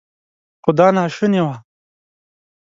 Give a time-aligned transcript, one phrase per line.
[0.61, 1.55] خو دا ناشونې وه.